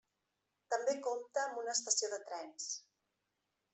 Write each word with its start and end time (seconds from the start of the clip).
També 0.73 0.95
compta 1.09 1.43
amb 1.43 1.59
una 1.65 1.75
estació 1.75 2.09
de 2.15 2.19
trens. 2.31 2.67